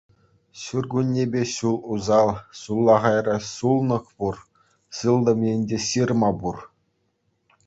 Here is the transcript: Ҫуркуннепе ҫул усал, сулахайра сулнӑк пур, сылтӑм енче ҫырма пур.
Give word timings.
Ҫуркуннепе 0.59 1.43
ҫул 1.51 1.77
усал, 1.95 2.31
сулахайра 2.61 3.35
сулнӑк 3.51 4.05
пур, 4.17 4.35
сылтӑм 5.03 5.39
енче 5.53 5.79
ҫырма 5.91 6.31
пур. 6.43 6.57